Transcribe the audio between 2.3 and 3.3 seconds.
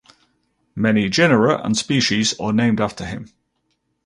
are named after him.